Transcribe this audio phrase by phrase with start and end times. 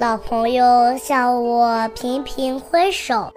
[0.00, 3.32] 老朋友向我频频挥手，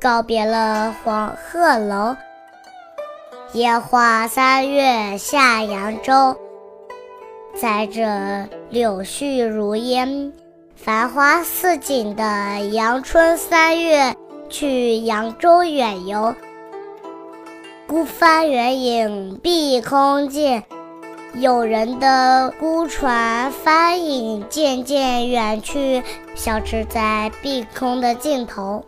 [0.00, 2.14] 告别了黄鹤楼。
[3.54, 6.36] 烟花三月下扬州，
[7.56, 10.32] 在这柳絮如烟、
[10.76, 14.14] 繁花似锦的阳春三月，
[14.48, 16.32] 去扬州远游。
[17.88, 20.62] 孤帆远影碧空尽。
[21.34, 26.02] 友人的孤船帆影渐渐远去，
[26.36, 28.84] 消失在碧空的尽头。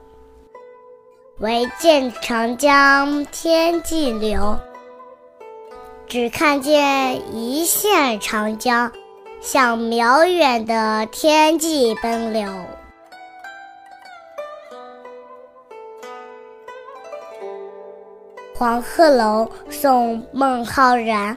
[1.39, 4.57] 唯见长江天际流，
[6.07, 8.93] 只看见一线长江
[9.41, 12.49] 向辽远的天际奔流。
[18.55, 21.37] 黄鹤楼送孟浩然。